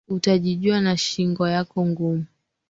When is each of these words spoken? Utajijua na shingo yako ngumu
Utajijua 0.07 0.81
na 0.81 0.97
shingo 0.97 1.47
yako 1.47 1.85
ngumu 1.85 2.25